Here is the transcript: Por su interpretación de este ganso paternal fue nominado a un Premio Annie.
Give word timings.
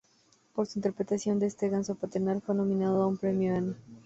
Por 0.55 0.65
su 0.65 0.79
interpretación 0.79 1.37
de 1.37 1.45
este 1.45 1.69
ganso 1.69 1.93
paternal 1.93 2.41
fue 2.43 2.55
nominado 2.55 3.03
a 3.03 3.07
un 3.07 3.17
Premio 3.17 3.55
Annie. 3.55 3.75